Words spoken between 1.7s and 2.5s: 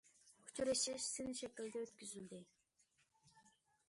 ئۆتكۈزۈلدى.